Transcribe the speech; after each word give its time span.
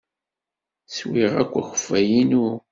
Swiɣ 0.87 1.33
akk 1.41 1.53
akeffay-inu. 1.61 2.47